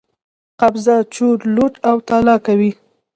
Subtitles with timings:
[0.61, 2.71] قبضه، چور، لوټ او تالا کوي.